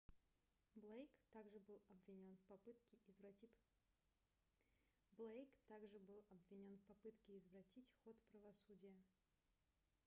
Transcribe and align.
блейк 0.73 1.11
так 1.31 1.47
же 1.51 1.59
был 1.59 1.79
обвинён 1.87 2.35
в 2.37 2.41
попытке 2.47 2.97
извратить 3.07 3.53
ход 8.03 8.17
правосудия 8.31 8.95